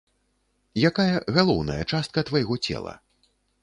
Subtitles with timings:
[0.89, 3.01] Якая галоўная частка твайго цела?